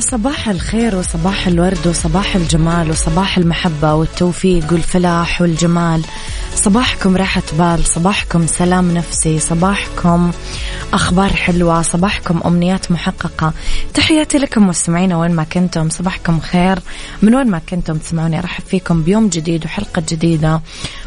[0.00, 6.02] صباح الخير وصباح الورد وصباح الجمال وصباح المحبة والتوفيق والفلاح والجمال.
[6.54, 10.30] صباحكم راحة بال صباحكم سلام نفسي صباحكم
[10.92, 13.52] أخبار حلوة صباحكم أمنيات محققة.
[13.94, 16.78] تحياتي لكم مستمعين وين ما كنتم صباحكم خير.
[17.22, 20.60] من وين ما كنتم تسمعوني أرحب فيكم بيوم جديد وحلقة جديدة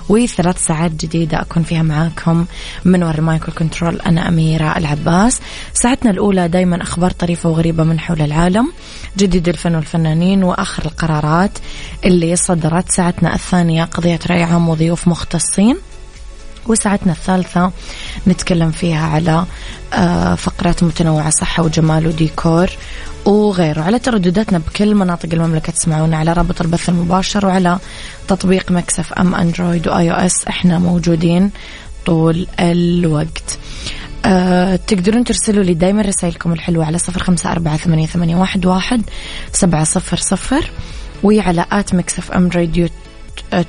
[0.10, 2.46] وثلاث ساعات جديدة أكون فيها معاكم
[2.86, 5.42] من وراء المايكرو كنترول أنا أميرة العباس.
[5.74, 8.74] ساعتنا الأولى دايما أخبار طريفة وغريبة من حول العالم.
[9.18, 11.52] جديد الفن والفنانين وآخر القرارات
[12.06, 15.78] اللي صدرت ساعتنا الثانية قضية رأي عام وضيوف مختصين.
[16.68, 17.72] وساعتنا الثالثة
[18.28, 19.46] نتكلم فيها على
[19.94, 22.70] آه، فقرات متنوعة صحة وجمال وديكور
[23.26, 23.82] وغيره.
[23.82, 27.80] على تردداتنا بكل مناطق المملكة تسمعونا على رابط البث المباشر وعلى
[28.28, 30.46] تطبيق Mix FM أندرويد و iOS.
[30.48, 31.52] إحنا موجودين
[32.06, 33.60] طول الوقت.
[34.26, 39.02] أه تقدرون ترسلوا لي دايما رسائلكم الحلوة على صفر خمسة أربعة ثمانية, ثمانية واحد, واحد
[39.54, 40.72] سبعة صفر صفر.
[41.24, 42.90] وعلى at Mix FM Radio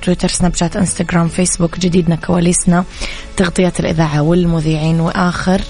[0.02, 2.84] تويتر سناب شات إنستغرام فيسبوك جديدنا كواليسنا
[3.36, 5.60] تغطية الإذاعة والمذيعين وآخر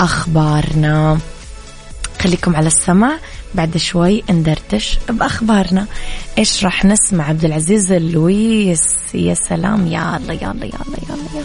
[0.00, 1.18] أخبارنا.
[2.20, 3.18] خليكم على السمع
[3.54, 5.86] بعد شوي ندردش بأخبارنا.
[6.38, 9.86] إيش راح نسمع؟ عبد العزيز اللويس يا سلام.
[9.86, 11.44] يلا يلا يلا يلا, يلا.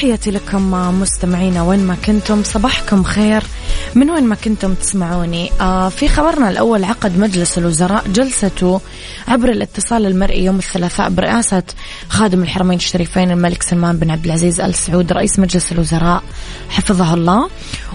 [0.00, 3.42] تحياتي لكم مستمعينا وين ما كنتم صباحكم خير.
[3.94, 8.80] من وين ما كنتم تسمعوني؟ آه في خبرنا الأول عقد مجلس الوزراء جلسته
[9.28, 11.62] عبر الاتصال المرئي يوم الثلاثاء برئاسة
[12.08, 16.22] خادم الحرمين الشريفين الملك سلمان بن عبد العزيز آل سعود رئيس مجلس الوزراء.
[16.70, 17.50] حفظه الله.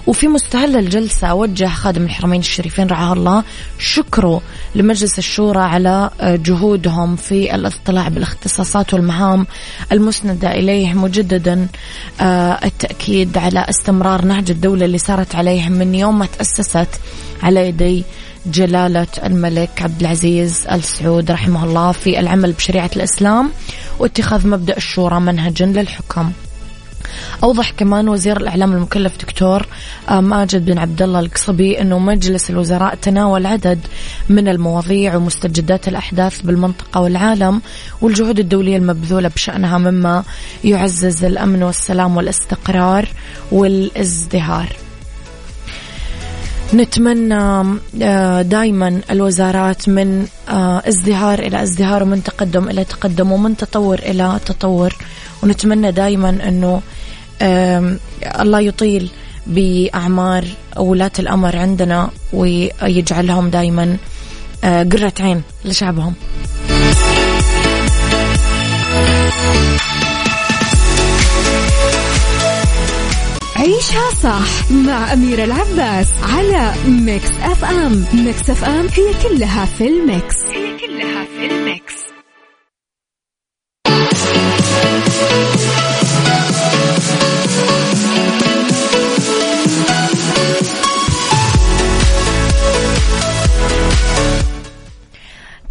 [0.06, 3.44] وفي مستهل الجلسة وجه خادم الحرمين الشريفين رعاه الله
[3.78, 4.40] شكره
[4.74, 9.46] لمجلس الشورى على آه، جهودهم في الاطلاع بالاختصاصات والمهام
[9.92, 11.68] المسندة إليه مجددا
[12.20, 16.88] آه، التأكيد على استمرار نهج الدولة اللي سارت عليه من يوم ما تأسست
[17.42, 18.04] على يدي
[18.46, 23.50] جلالة الملك عبد العزيز آل سعود رحمه الله في العمل بشريعة الإسلام
[23.98, 26.32] واتخاذ مبدأ الشورى منهجا للحكم.
[27.42, 29.66] أوضح كمان وزير الإعلام المكلف دكتور
[30.08, 33.78] آه، ماجد بن عبد الله القصبي أنه مجلس الوزراء تناول عدد
[34.28, 37.62] من المواضيع ومستجدات الأحداث بالمنطقة والعالم
[38.00, 40.24] والجهود الدولية المبذولة بشأنها مما
[40.64, 43.08] يعزز الأمن والسلام والإستقرار
[43.52, 44.85] والازدهار.
[46.74, 53.98] نتمنى آه، دائما الوزارات من آه، ازدهار إلى ازدهار ومن تقدم إلى تقدم ومن تطور
[53.98, 54.96] إلى تطور
[55.42, 56.80] ونتمنى دائما إنه
[58.40, 59.10] الله يطيل
[59.46, 60.44] بأعمار
[60.76, 63.96] ولاة الأمر عندنا ويجعلهم دائما
[64.64, 66.14] آه، قرة عين لشعبهم.
[73.66, 78.04] عيشها صح مع أميرة العباس على Mix FM.
[78.14, 80.34] Mix FM هي كلها في ال Mix.
[80.46, 81.94] هي كلها في ال Mix.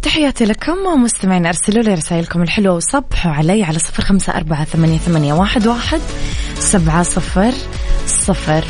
[0.02, 5.32] تحياتي لكم مستمعين أرسلوا لي رسائلكم الحلوة وصبحوا علي على صفر خمسة أربعة ثمانية, ثمانية
[5.32, 6.00] واحد, واحد.
[6.58, 7.52] سبعة صفر
[8.06, 8.64] صفر.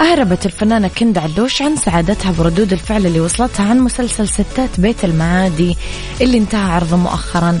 [0.00, 5.76] أهربت الفنانة كندا علوش عن سعادتها بردود الفعل اللي وصلتها عن مسلسل ستات بيت المعادي
[6.20, 7.58] اللي انتهى عرضه مؤخرا.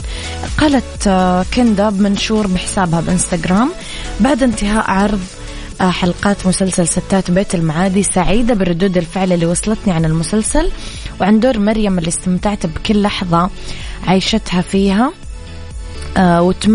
[0.58, 3.70] قالت آه، كندا بمنشور بحسابها بإنستغرام
[4.20, 5.20] بعد انتهاء عرض
[5.80, 10.70] آه، حلقات مسلسل ستات بيت المعادي سعيدة بردود الفعل اللي وصلتني عن المسلسل
[11.20, 13.50] وعن دور مريم اللي استمتعت بكل لحظة
[14.06, 15.12] عيشتها فيها.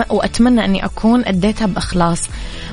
[0.09, 2.29] وأتمنى أني أكون أديتها بإخلاص.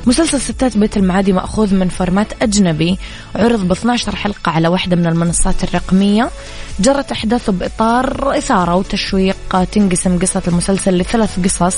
[0.06, 2.99] مسلسل ستات بيت المعادي مأخوذ من format أجنبي
[3.37, 6.31] عرض ب 12 حلقة على واحدة من المنصات الرقمية.
[6.81, 11.76] جرت أحداثه بإطار إثارة وتشويق تنقسم قصة المسلسل لثلاث قصص.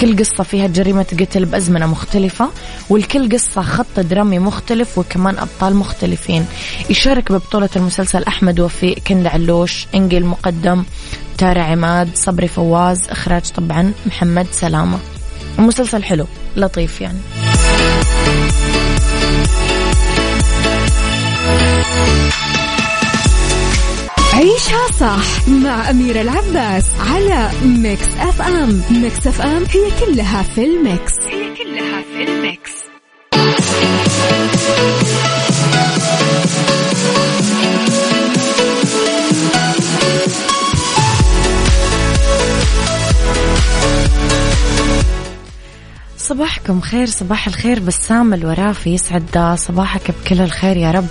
[0.00, 2.48] كل قصة فيها جريمة قتل بأزمنة مختلفة
[2.90, 6.46] ولكل قصة خط درامي مختلف وكمان أبطال مختلفين.
[6.90, 10.84] يشارك ببطولة المسلسل أحمد وفيق كند علوش إنجي المقدم
[11.40, 14.98] تارة عماد صبري فواز إخراج طبعا محمد سلامة.
[15.58, 16.26] مسلسل حلو
[16.56, 17.18] لطيف يعني.
[24.34, 28.82] عيشها صح مع أميرة العباس على Mix FM.
[28.90, 31.12] Mix FM هي كلها في ال Mix.
[31.20, 32.89] هي كلها في ال Mix.
[46.30, 47.80] صباحكم خير صباح الخير.
[47.80, 51.06] بسام الورافي يسعد صباحك بكل الخير يا رب.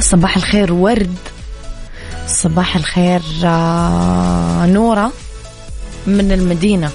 [0.00, 1.16] صباح الخير ورد
[2.26, 5.12] صباح الخير آه، نورة
[6.06, 6.90] من المدينة.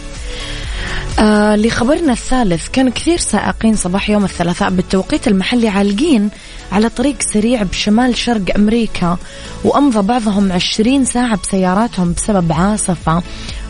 [1.19, 6.29] آه لخبرنا الثالث كان كثير سائقين صباح يوم الثلاثاء بالتوقيت المحلي عالقين
[6.71, 9.17] على طريق سريع بشمال شرق أمريكا
[9.63, 13.23] وأمضى بعضهم عشرين ساعة بسياراتهم بسبب عاصفة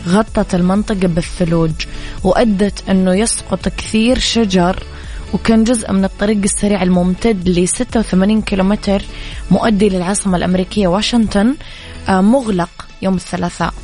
[0.08, 1.72] غطت المنطقة بالثلوج.
[2.24, 4.82] وأدت أنه يسقط كثير شجر
[5.34, 9.02] وكان جزء من الطريق السريع الممتد ل 86 كيلومتر
[9.50, 11.54] مؤدي للعاصمة الأمريكية واشنطن
[12.08, 13.74] آه، مغلق يوم الثلاثاء.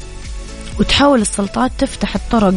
[0.81, 2.55] وتحاول السلطات تفتح الطرق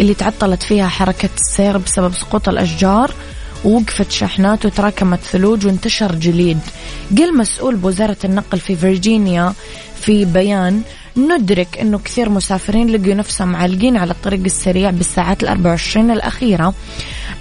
[0.00, 3.10] اللي تعطلت فيها حركة السير بسبب سقوط الأشجار
[3.64, 6.58] ووقفت شحنات وتراكمت ثلوج وانتشر جليد.
[7.18, 9.52] قال مسؤول بوزارة النقل في فرجينيا
[10.00, 10.82] في بيان
[11.16, 16.74] ندرك أنه كثير مسافرين لقوا نفسهم عالقين على الطريق السريع بالساعات ال 24 الأخيرة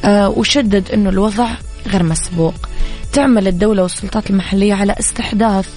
[0.05, 1.49] آه وشدد أنه الوضع
[1.87, 2.53] غير مسبوق.
[3.13, 5.67] تعمل الدولة والسلطات المحلية على استحداث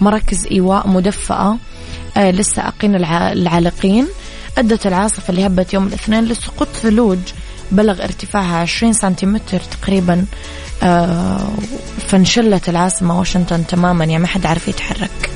[0.00, 1.56] مراكز إيواء مدفأة
[2.16, 4.06] آه للسائقين العالقين.
[4.58, 7.18] أدت العاصفة اللي هبت يوم الاثنين لسقوط ثلوج
[7.72, 10.24] بلغ ارتفاعها 20 سنتيمتر تقريبا
[10.82, 11.48] آه
[12.08, 14.04] فانشلت العاصمة واشنطن تماما.
[14.04, 15.35] يعني ما حد عارف يتحرك.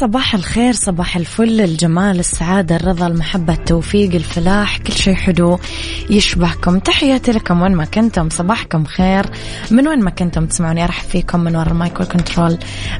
[0.00, 5.58] صباح الخير صباح الفل الجمال السعادة الرضا المحبة التوفيق الفلاح كل شيء حلو.
[6.10, 6.78] يشبهكم.
[6.78, 9.26] تحياتي لكم وين ما كنتم صباحكم خير.
[9.70, 12.58] من وين ما كنتم تسمعوني أرحب فيكم من وراء ال mic وال control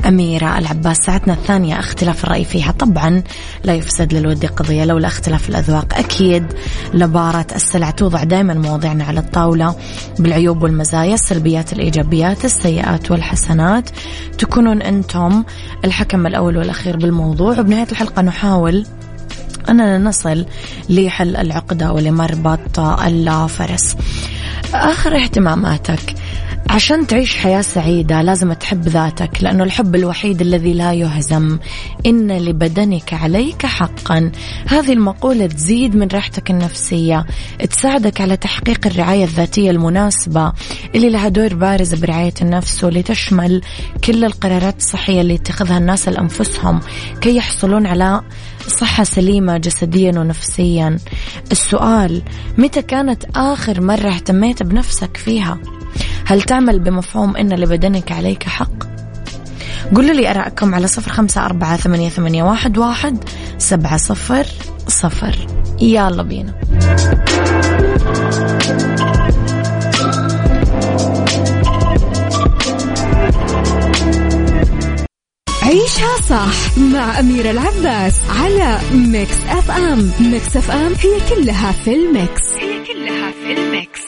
[0.09, 2.73] أميرة العباس ساعتنا الثانية اختلاف الرأي فيها.
[2.73, 3.23] طبعا
[3.65, 5.95] لا يفسد للود قضية لولا اختلاف الأذواق.
[5.99, 6.47] أكيد
[6.95, 9.77] لبارت السلع توضع دائما مواضيعنا على الطاولة.
[10.19, 13.91] بالعيوب والمزايا السلبيات الإيجابيات السيئات والحسنات.
[14.39, 15.45] تكونون أنتم
[15.85, 17.61] الحكم الأول والأخير بالموضوع.
[17.61, 18.87] وبنهاية الحلقة نحاول
[19.69, 20.47] أننا نصل
[20.89, 23.97] لحل العقدة ولمربط الفرس.
[24.75, 26.15] آخر اهتماماتك.
[26.71, 31.59] عشان تعيش حياة سعيدة لازم تحب ذاتك لأنه الحب الوحيد الذي لا يهزم.
[32.07, 34.33] إن لبدنك عليك حقا.
[34.67, 37.27] هذه المقولة تزيد من راحتك النفسية
[37.71, 40.53] تساعدك على تحقيق الرعاية الذاتية المناسبة
[40.95, 43.63] اللي لها دور بارز برعاية النفس واللي تشمل
[44.05, 46.81] كل القرارات الصحية اللي يتخذها الناس لأنفسهم
[47.21, 48.23] كي يحصلون على
[48.69, 50.99] صحة سليمة جسديا ونفسيا.
[51.53, 52.23] السؤال
[52.59, 55.76] متى كانت آخر مرة اهتميت بنفسك فيها؟
[56.27, 58.85] هل تعمل بمفهوم أن لبدنك عليك حق؟
[59.95, 63.25] قولوا لي أراءكم على صفر خمسة أربعة ثمانية, ثمانية واحد, واحد
[63.59, 64.47] سبعة صفر
[64.89, 65.37] صفر.
[65.81, 66.55] يلا بينا.
[75.63, 82.43] عيشها صح مع أميرة العباس على Mix FM Mix FM هي كلها في ال Mix.
[82.55, 84.01] هي كلها في ال Mix.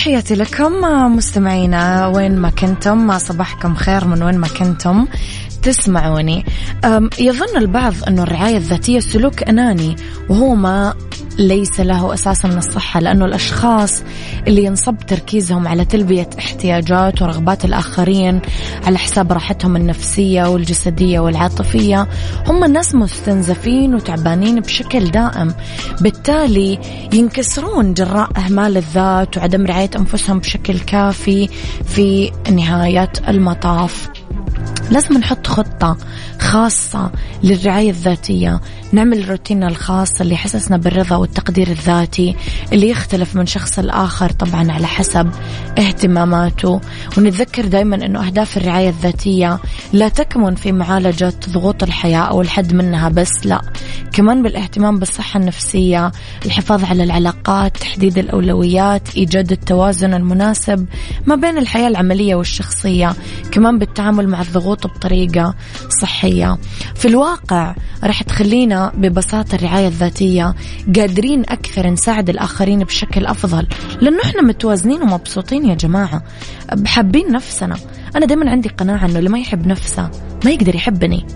[0.00, 0.72] تحياتي لكم
[1.16, 5.06] مستمعينا وين ما كنتم صباحكم خير من وين ما كنتم
[5.62, 6.44] تسمعوني.
[7.18, 9.96] يظن البعض أن الرعاية الذاتية سلوك أناني
[10.28, 10.94] وهو ما
[11.40, 14.02] ليس له أساسا من الصحة لأنه الأشخاص
[14.48, 18.40] اللي ينصب تركيزهم على تلبية احتياجات ورغبات الآخرين
[18.84, 22.08] على حساب راحتهم النفسية والجسدية والعاطفية
[22.46, 25.54] هم الناس مستنزفين وتعبانين بشكل دائم.
[26.00, 26.78] بالتالي
[27.12, 31.48] ينكسرون جراء إهمال الذات وعدم رعاية أنفسهم بشكل كافي
[31.86, 34.08] في نهاية المطاف.
[34.90, 35.96] لازم نحط خطة
[36.38, 37.10] خاصة
[37.42, 38.60] للرعاية الذاتية.
[38.92, 42.36] نعمل روتيننا الخاص اللي يحسسنا بالرضا والتقدير الذاتي
[42.72, 45.30] اللي يختلف من شخص الآخر طبعا على حسب
[45.78, 46.80] اهتماماته.
[47.18, 49.58] ونتذكر دائما أنه أهداف الرعاية الذاتية
[49.92, 53.60] لا تكمن في معالجة ضغوط الحياة أو الحد منها بس لا.
[54.12, 56.12] كمان بالاهتمام بالصحة النفسية
[56.46, 60.86] الحفاظ على العلاقات تحديد الأولويات إيجاد التوازن المناسب
[61.26, 63.12] ما بين الحياة العملية والشخصية
[63.50, 65.54] كمان بالتعامل مع الضغوط بطريقة
[66.02, 66.58] صحية.
[66.94, 67.74] في الواقع
[68.04, 70.54] راح تخلينا ببساطة الرعاية الذاتية
[70.96, 73.66] قادرين أكثر نساعد الآخرين بشكل أفضل
[74.00, 76.22] لأنه إحنا متوازنين ومبسوطين يا جماعة.
[76.86, 77.76] حابين نفسنا.
[78.16, 80.10] أنا دائما عندي قناعة أنه اللي ما يحب نفسه
[80.44, 81.26] ما يقدر يحبني.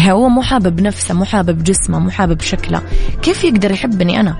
[0.00, 2.82] هو مو حابب نفسه مو حابب جسمه مو حابب شكله.
[3.22, 4.36] كيف يقدر يحبني أنا؟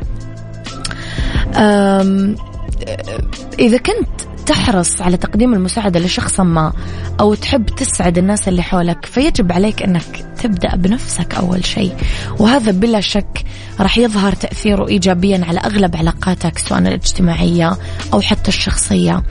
[3.59, 4.09] إذا كنت
[4.47, 6.73] تحرص على تقديم المساعدة لشخص ما
[7.21, 11.93] أو تحب تسعد الناس اللي حولك فيجب عليك أنك تبدأ بنفسك أول شيء.
[12.39, 13.45] وهذا بلا شك
[13.81, 17.77] راح يظهر تأثيره إيجابيا على أغلب علاقاتك سواء الاجتماعية
[18.13, 19.23] أو حتى الشخصية.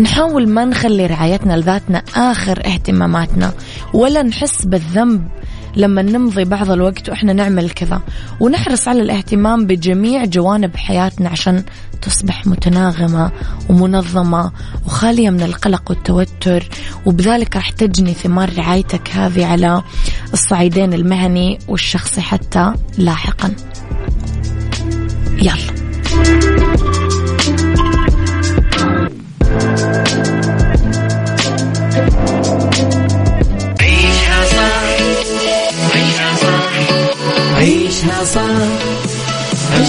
[0.00, 3.52] نحاول ما نخلي رعايتنا لذاتنا آخر اهتماماتنا
[3.92, 5.28] ولا نحس بالذنب
[5.76, 8.00] لما نمضي بعض الوقت وإحنا نعمل كذا.
[8.40, 11.64] ونحرص على الاهتمام بجميع جوانب حياتنا عشان
[12.02, 13.30] تصبح متناغمة
[13.68, 14.52] ومنظمة
[14.86, 16.68] وخالية من القلق والتوتر.
[17.06, 19.82] وبذلك راح تجني ثمار رعايتك هذه على
[20.32, 23.54] الصعيدين المهني والشخصي حتى لاحقا.
[25.42, 27.05] يلا.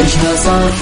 [0.00, 0.74] عيشها صح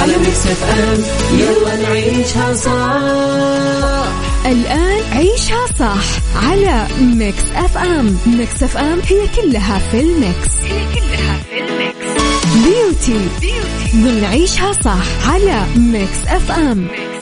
[0.00, 1.02] على Mix FM
[1.38, 4.06] يلا نعيشها صح
[4.46, 6.04] الآن عيشها صح
[6.46, 10.50] على Mix FM Mix FM هي كلها في ال Mix.
[10.64, 12.22] هي كلها في ال Mix.
[12.54, 17.15] beauty beauty ضمن عيشها صح على Mix FM Mix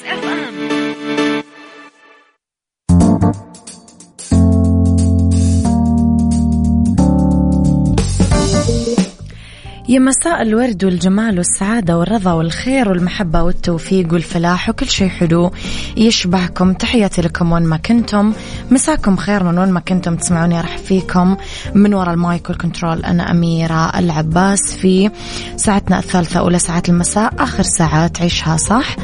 [9.89, 15.51] يا مساء الورد والجمال والسعادة والرضا والخير والمحبة والتوفيق والفلاح وكل شيء حلو.
[15.97, 18.33] يشبهكم تحياتي لكم وين ما كنتم.
[18.71, 21.37] مساكم خير من وين ما كنتم تسمعوني أرحب فيكم.
[21.75, 25.11] من وراء ال mic وال control أنا أميرة العباس في
[25.57, 28.97] ساعتنا الثالثة أولى ساعات المساء آخر ساعات عيشها صح.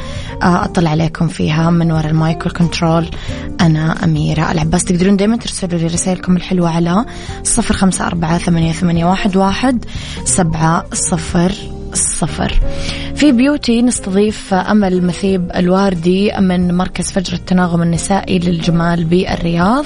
[0.43, 3.09] آه، أطل عليكم فيها من وراء ال mic وال control
[3.61, 4.83] أنا أميرة العباس.
[4.83, 7.05] تقدرون دايما ترسلوا لي رسائلكم الحلوة على
[7.43, 9.85] صفر خمسة أربعة ثمانية, واحد, واحد
[10.93, 11.51] صفر
[11.93, 12.59] صفر.
[13.15, 19.85] في beauty نستضيف أمل مثيب الواردي من مركز فجر التناغم النسائي للجمال بالرياض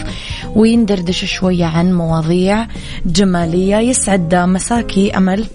[0.55, 2.68] وندردش شوية عن مواضيع
[3.06, 3.77] جمالية.
[3.77, 5.46] يسعد مساكي أمل.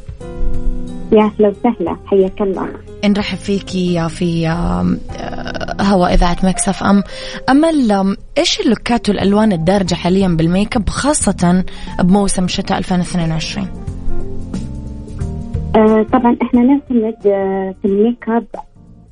[1.12, 1.96] يا أهلا وسهلا.
[2.06, 2.68] حياك الله.
[3.04, 4.48] نرحب فيكي في
[5.80, 7.02] هواء إذاعة Mix FM.
[7.48, 11.64] أمل إيش اللوكات والألوان الدارجة حاليا بالميك أب خاصة
[12.00, 13.68] بموسم شتاء 2022
[15.76, 18.46] آه طبعا إحنا نعتمد آه في الميك أب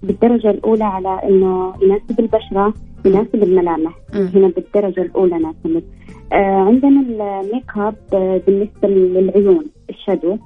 [0.03, 2.75] بالدرجة الأولى على إنه يناسب البشرة
[3.05, 3.93] يناسب الملامح.
[4.15, 4.17] م.
[4.35, 5.85] هنا بالدرجة الأولى نعتمد.
[6.33, 7.01] آه عندنا
[7.41, 10.37] الميك أب آه بالنسبة للعيون ال shadow.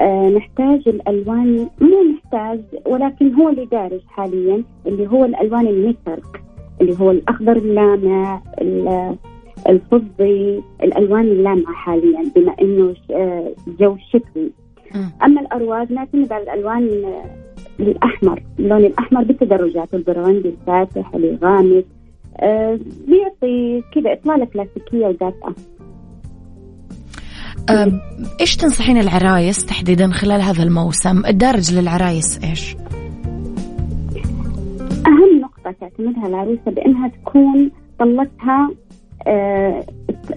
[0.00, 6.42] آه نحتاج الألوان مو نحتاج ولكن هو اللي دارج حاليا اللي هو الألوان الميترك
[6.80, 8.40] اللي هو الأخضر اللامع
[9.68, 14.50] الفضي الألوان اللامعة حاليا بما إنه آه، جو شتوي.
[15.22, 16.90] أما الارواج نعتمد على الألوان
[17.80, 21.84] الأحمر اللون الأحمر بتدرجات البرغندي الفاتح الغامق
[22.40, 22.78] آه
[23.08, 25.54] بيعطي كذا إطلالة كلاسيكية ودافئه
[28.40, 32.76] إيش تنصحين العرايس تحديدا خلال هذا الموسم؟ الدارج للعرايس إيش؟
[35.06, 38.70] أهم نقطة تعتمدها العروسة بأنها تكون طلتها
[39.26, 39.84] أه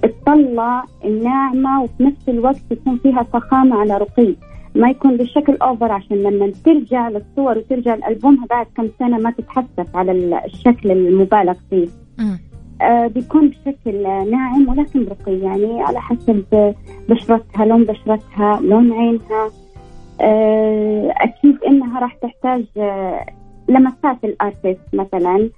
[0.04, 4.36] الطلة الناعمة وفي نفس الوقت يكون فيها فخامة على رقي.
[4.76, 9.96] ما يكون بشكل اوفر عشان لما ترجع للصور وترجع لألبومها بعد كم سنة ما تتحسف
[9.96, 10.12] على
[10.46, 11.88] الشكل المبالغ فيه.
[12.82, 15.40] آه بيكون بشكل ناعم ولكن رقي.
[15.40, 16.74] يعني على حسب
[17.10, 19.50] بشرتها لون بشرتها لون عينها.
[20.22, 23.26] آه أكيد إنها راح تحتاج آه
[23.70, 25.50] لمسات الأرتست مثلا.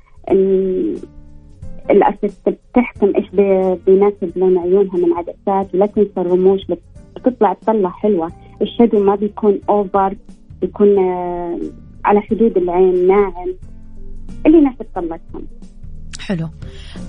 [1.90, 3.30] الأرتست بتحكم إيش
[3.86, 6.62] بيناسب لون عيونها من عدسات ولا تنسى الرموش
[7.16, 8.32] بتطلع تطلع حلوة.
[8.62, 10.16] الشادو ما بيكون أوفر
[10.62, 11.60] بيكون آه
[12.06, 13.56] على حدود العين ناعم.
[14.46, 15.48] اللي يناسب طلتهم
[16.20, 16.50] حلو.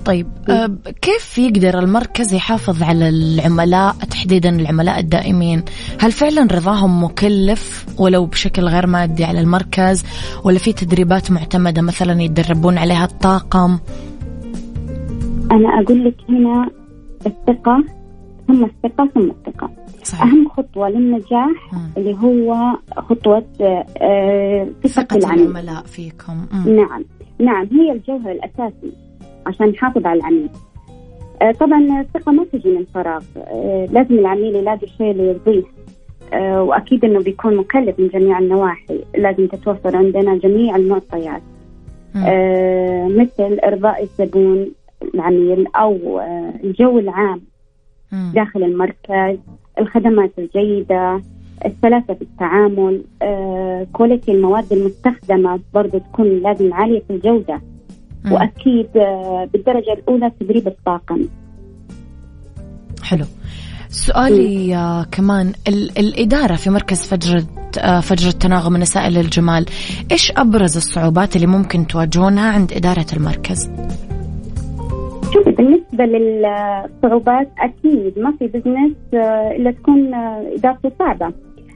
[0.05, 5.63] طيب أه كيف يقدر المركز يحافظ على العملاء تحديدا العملاء الدائمين؟
[5.99, 10.03] هل فعلا رضاهم مكلف ولو بشكل غير مادي على المركز
[10.43, 13.79] ولا في تدريبات معتمدة مثلا يتدربون عليها الطاقم؟
[15.51, 16.69] أنا أقول لك هنا
[17.25, 17.83] الثقة
[18.47, 19.69] ثم الثقة ثم الثقة.
[20.03, 20.23] صحيح.
[20.23, 21.77] أهم خطوة للنجاح م.
[21.97, 22.55] اللي هو
[22.97, 23.45] خطوة
[24.01, 26.33] آه ثقة العملاء فيكم.
[26.33, 26.69] م.
[26.69, 27.03] نعم.
[27.39, 28.93] نعم هي الجوهر الأساسي
[29.47, 30.49] عشان نحافظ على العميل.
[31.41, 33.23] آه طبعا الثقة ما تجي من فراغ.
[33.37, 35.63] آه لازم العميل يلاقي الشيء اللي يرضيه.
[36.33, 38.99] آه وأكيد أنه بيكون مكلف من جميع النواحي.
[39.17, 41.41] لازم تتوفر عندنا جميع المعطيات.
[42.15, 44.71] آه مثل إرضاء الزبون
[45.15, 47.41] العميل أو آه الجو العام
[48.11, 49.39] داخل المركز
[49.79, 51.21] الخدمات الجيدة
[51.65, 57.61] السلاسة في التعامل آه، كواليتي المواد المستخدمة برضو تكون لازم عالية الجودة.
[58.25, 58.31] م.
[58.31, 61.27] وأكيد آه، بالدرجة الأولى تدريب الطاقم.
[63.03, 63.25] حلو.
[63.89, 67.43] سؤالي آه كمان ال- الإدارة في مركز فجر
[67.79, 69.65] آه فجر التناغم النسائي للجمال
[70.11, 73.69] إيش أبرز الصعوبات اللي ممكن تواجهونها عند إدارة المركز؟
[75.37, 81.33] شوفي بالنسبة للصعوبات أكيد ما في بزنس آه، إلا تكون إدارته صعبة.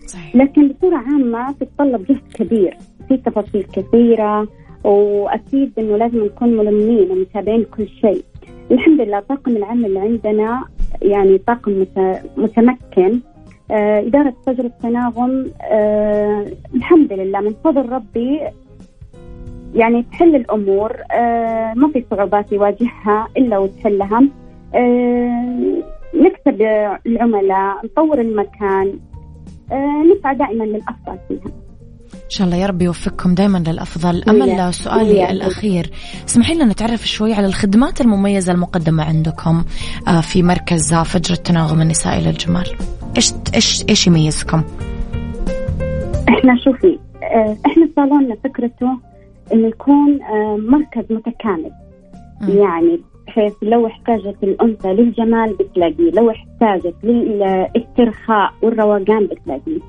[0.07, 0.35] صحيح.
[0.35, 4.47] لكن بصورة عامة تتطلب جهد كبير في تفاصيل كثيرة
[4.83, 8.23] وأكيد إنه لازم نكون ملمين ومتابعين كل شيء.
[8.71, 10.63] الحمد لله طاقم العمل عندنا
[11.01, 11.85] يعني طاقم
[12.37, 13.19] متمكن.
[13.71, 16.45] آه إدارة فجر التناغم آه
[16.75, 18.39] الحمد لله من فضل ربي
[19.75, 24.21] يعني تحل الأمور آه ما في صعوبات يواجهها إلا وتحلها.
[24.75, 25.83] آه
[26.15, 26.61] نكسب
[27.05, 28.99] العملاء نطور المكان
[29.71, 31.51] آه نسعى دائما للأفضل فيها.
[32.13, 34.23] إن شاء الله يا رب يوفقكم دائما للأفضل.
[34.29, 35.91] أمل سؤالي الأخير.
[36.27, 39.63] اسمحي لنا نتعرف شوي على الخدمات المميزة المقدمة عندكم
[40.21, 42.67] في مركز فجر التناغم النسائي للجمال.
[43.17, 44.63] إيش إيش إيش يميزكم؟
[46.29, 46.99] إحنا شوفي
[47.65, 49.10] إحنا صالوننا فكرته
[49.53, 51.71] إنه يكون آه، مركز متكامل.
[52.41, 52.49] م.
[52.49, 59.79] يعني بحيث لو احتاجت الأنثى للجمال بتلاقيه، لو احتاجت للاسترخاء والروقان بتلاقيه،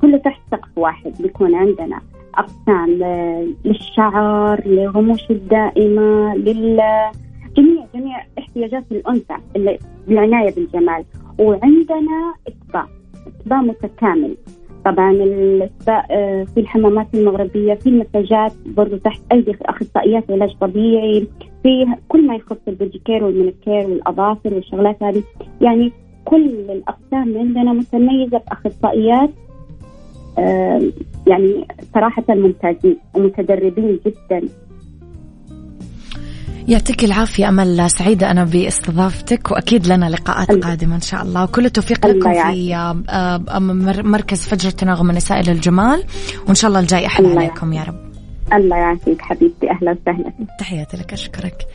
[0.00, 2.00] كله تحت سقف واحد بيكون عندنا
[2.34, 2.90] أقسام
[3.64, 6.80] للشعر للرموش الدائمة لل
[7.56, 9.78] جميع جميع احتياجات الأنثى اللي
[10.08, 11.04] بالعناية بالجمال.
[11.38, 12.86] وعندنا إسبا
[13.28, 14.36] إسبا متكامل.
[14.90, 15.12] طبعا
[16.10, 21.26] آه، في الحمامات المغربية في المساجات برضو تحت أيدي أخصائيات علاج طبيعي
[21.62, 25.22] في كل ما يخص البيديكير والمينيكير والأظافر والشغلات هذه.
[25.60, 25.92] يعني
[26.24, 29.30] كل الأقسام عندنا متميزة بأخصائيات
[30.38, 30.82] آه،
[31.26, 34.48] يعني صراحة ممتازين ومتدربين جدا.
[36.68, 40.50] يعطيك العافية أمل سعيدة أنا باستضافتك وأكيد لنا لقاءات.
[40.50, 41.44] قادمة إن شاء الله.
[41.44, 43.58] وكل التوفيق لكم في آه، آه،
[44.02, 46.04] مركز فجر التناغم النسائي للجمال
[46.46, 48.08] وإن شاء الله الجاي أحلى عليكم يا رب.
[48.52, 49.70] الله يعافيك حبيبتي.
[49.70, 50.32] أهلا وسهلا.
[50.58, 51.66] تحياتي لك أشكرك.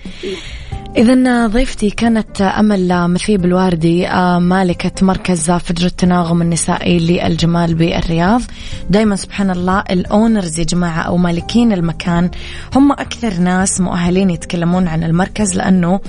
[0.97, 8.41] إذا ضيفتي كانت أمل مثيب الواردي آه، مالكة مركز فجر التناغم النسائي للجمال بالرياض.
[8.89, 12.31] دايما سبحان الله الأونرز يا جماعة أو مالكين المكان
[12.75, 15.99] هم أكثر ناس مؤهلين يتكلمون عن المركز لأنه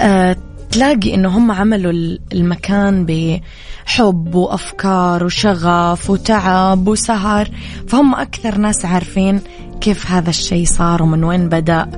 [0.00, 0.36] أه
[0.70, 7.48] تلاقي إنه هم عملوا المكان بحب وأفكار وشغف وتعب وسهر
[7.88, 9.40] فهم أكثر ناس عارفين
[9.80, 11.90] كيف هذا الشيء صار ومن وين بدأ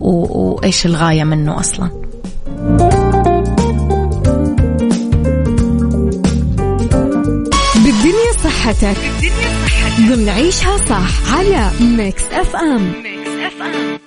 [0.00, 1.88] وإيش الغاية منه أصلا.
[7.74, 8.96] بالدنيا صحتك.
[8.96, 9.92] بالدنيا صحتك.
[10.00, 14.01] ضمن عيشها صح على Mix FM Mix FM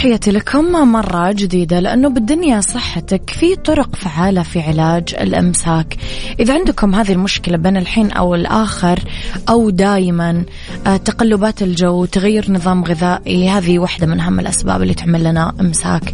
[0.00, 5.96] تحياتي لكم مرة جديدة لأنه بالدنيا صحتك في طرق فعالة في علاج الإمساك.
[6.40, 8.98] إذا عندكم هذه المشكلة بين الحين أو الآخر
[9.48, 10.44] أو دائما
[10.86, 16.12] آه، تقلبات الجو تغير نظام غذائي هذه واحدة من أهم الأسباب اللي تعمل لنا إمساك.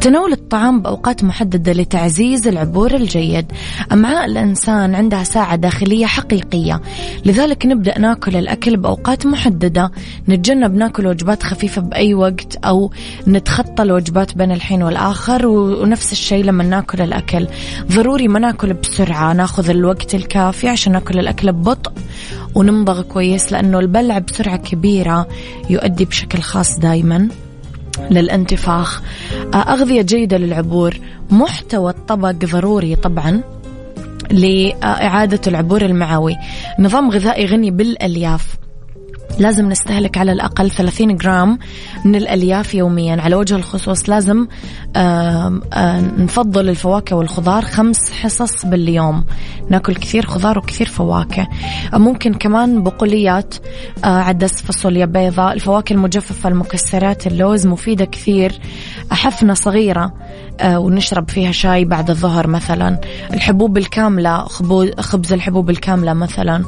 [0.00, 3.52] تناول الطعام بأوقات محددة لتعزيز العبور الجيد.
[3.92, 6.80] أمعاء الإنسان عندها ساعة داخلية حقيقية.
[7.24, 9.90] لذلك نبدأ ناكل الأكل بأوقات محددة.
[10.28, 12.90] نتجنب ناكل وجبات خفيفة بأي وقت أو
[13.26, 17.46] نتخطى الوجبات بين الحين والآخر ونفس الشيء لما ناكل الأكل.
[17.92, 21.92] ضروري ما ناكل بسرعة ناخذ الوقت الكافي عشان ناكل الأكل ببطء
[22.54, 25.28] ونمضغ كويس لأنه البلع بسرعة كبيرة
[25.70, 27.28] يؤدي بشكل خاص دايما
[28.10, 29.02] للانتفاخ.
[29.54, 31.00] أغذية جيدة للعبور.
[31.30, 33.40] محتوى الطبق ضروري طبعا
[34.30, 36.36] لإعادة العبور المعوي.
[36.78, 38.54] نظام غذائي غني بالألياف.
[39.38, 41.58] لازم نستهلك على الأقل 30 جرام
[42.04, 43.20] من الألياف يوميا.
[43.20, 44.46] على وجه الخصوص لازم
[46.18, 49.24] نفضل الفواكه والخضار خمس حصص باليوم.
[49.70, 51.48] ناكل كثير خضار وكثير فواكه.
[51.92, 53.54] ممكن كمان بقوليات
[54.04, 58.60] عدس فاصوليا بيضاء الفواكه المجففة المكسرات اللوز مفيدة كثير.
[59.10, 60.12] حفنة صغيرة
[60.64, 63.00] ونشرب فيها شاي بعد الظهر مثلا.
[63.34, 64.44] الحبوب الكاملة
[64.98, 66.64] خبز الحبوب الكاملة مثلا.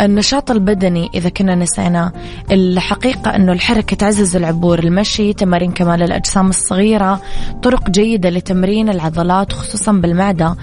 [0.00, 2.12] النشاط البدني إذا كنا نسينا.
[2.52, 7.20] الحقيقة أنه الحركة تعزز العبور المشي تمارين كمال الأجسام الصغيرة
[7.62, 10.56] طرق جيدة لتمرين العضلات خصوصا بالمعدة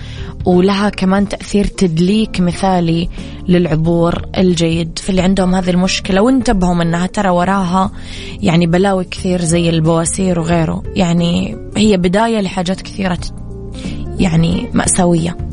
[0.46, 3.10] ولها كمان تأثير تدليك مثالي
[3.48, 5.00] للعبور الجيد.
[5.00, 7.92] في اللي عندهم هذه المشكلة وانتبهوا منها ترى وراها
[8.42, 10.84] يعني بلاوي كثير زي البواسير وغيره.
[10.96, 13.20] يعني هي بداية لحاجات كثيرة
[14.20, 15.53] يعني مأساوية.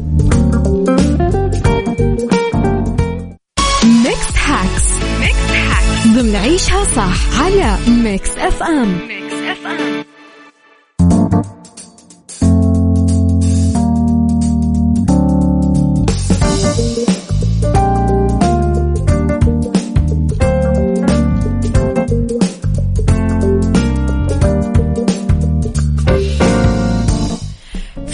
[6.20, 6.58] ضمن
[6.96, 10.04] صح على ميكس اف ام ميكس اف ام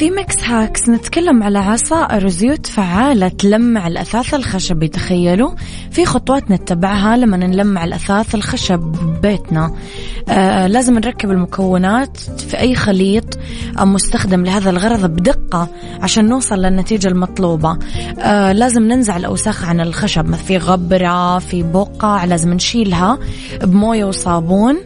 [0.06, 0.88] في Mix Hacks.
[0.88, 5.50] نتكلم على عصائر وزيوت فعالة تلمع الأثاث الخشبي تخيلوا
[5.90, 9.74] في خطوات نتبعها لما نلمع الأثاث الخشب ببيتنا
[10.28, 13.38] آه لازم نركب المكونات في أي خليط
[13.78, 15.68] مستخدم لهذا الغرض بدقة
[16.02, 17.78] عشان نوصل للنتيجة المطلوبة.
[18.18, 23.18] آه لازم ننزع الأوساخ عن الخشب في غبرة في بقع لازم نشيلها
[23.62, 24.76] بموية وصابون.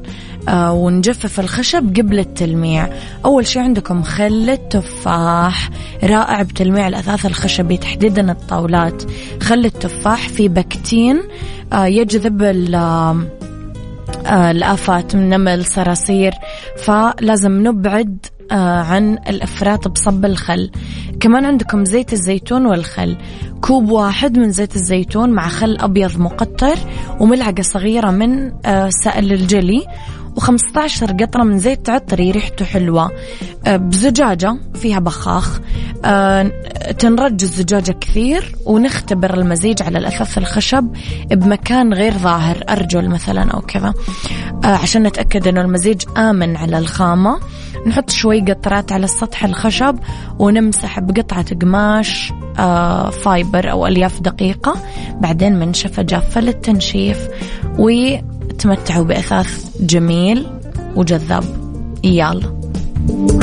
[0.48, 2.88] ونجفف الخشب قبل التلميع.
[3.24, 5.70] أول شيء عندكم خل التفاح
[6.04, 9.02] رائع بتلميع الأثاث الخشبي تحديدا الطاولات.
[9.42, 11.22] خل التفاح في بكتين
[11.72, 13.16] آه يجذب آه
[14.26, 16.32] الآفات من نمل صراصير.
[16.78, 20.70] فلازم نبعد آه عن الإفراط بصب الخل.
[21.20, 23.16] كمان عندكم زيت الزيتون والخل.
[23.60, 26.78] كوب واحد من زيت الزيتون مع خل أبيض مقطر
[27.20, 29.86] وملعقة صغيرة من آه سائل الجلي.
[30.40, 33.10] و15 قطرة من زيت عطري ريحته حلوة.
[33.66, 35.60] آه، بزجاجة فيها بخاخ.
[36.04, 36.42] آه،
[36.98, 40.92] تنرج الزجاجة كثير ونختبر المزيج على الأثاث الخشب
[41.30, 43.94] بمكان غير ظاهر أرجل مثلا أو كذا.
[44.64, 47.40] عشان نتأكد أنه المزيج آمن على الخامة
[47.86, 49.98] نحط شوي قطرات على السطح الخشب
[50.38, 52.32] ونمسح بقطعة قماش
[53.12, 54.74] فايبر أو ألياف دقيقة.
[55.20, 57.28] بعدين منشفة جافة للتنشيف.
[58.60, 60.46] تمتعوا بأثاث جميل
[60.96, 61.44] وجذاب.
[62.04, 63.39] يلا.